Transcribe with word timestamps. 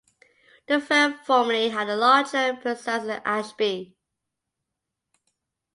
The 0.65 0.79
firm 0.81 1.13
formerly 1.13 1.69
had 1.69 1.87
a 1.87 1.95
larger 1.95 2.55
presence 2.59 3.03
in 3.03 3.21
Ashby. 3.23 3.95